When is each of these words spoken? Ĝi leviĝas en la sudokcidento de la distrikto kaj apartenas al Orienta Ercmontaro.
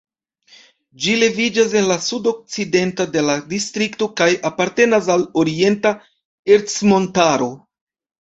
Ĝi 1.01 1.11
leviĝas 1.23 1.73
en 1.81 1.83
la 1.89 1.97
sudokcidento 2.05 3.05
de 3.15 3.23
la 3.25 3.35
distrikto 3.51 4.07
kaj 4.21 4.29
apartenas 4.51 5.11
al 5.17 5.27
Orienta 5.43 5.93
Ercmontaro. 6.57 7.51